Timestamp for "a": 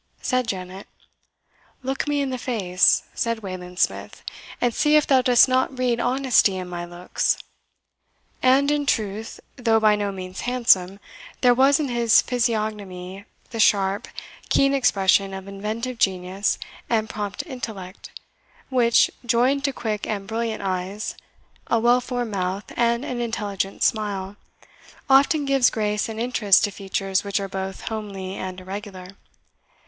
21.67-21.77